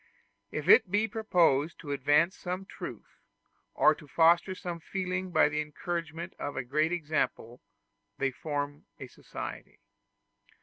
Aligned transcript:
If 0.49 0.67
it 0.67 0.89
be 0.89 1.07
proposed 1.07 1.77
to 1.81 1.91
advance 1.91 2.35
some 2.35 2.65
truth, 2.65 3.19
or 3.75 3.93
to 3.93 4.07
foster 4.07 4.55
some 4.55 4.79
feeling 4.79 5.29
by 5.29 5.47
the 5.47 5.61
encouragement 5.61 6.33
of 6.39 6.57
a 6.57 6.63
great 6.63 6.91
example, 6.91 7.61
they 8.17 8.31
form 8.31 8.87
a 8.99 9.05
society. 9.05 9.79